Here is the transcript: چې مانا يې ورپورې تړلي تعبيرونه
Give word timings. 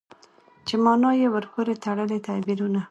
چې 0.67 0.75
مانا 0.83 1.11
يې 1.19 1.27
ورپورې 1.35 1.75
تړلي 1.83 2.19
تعبيرونه 2.27 2.79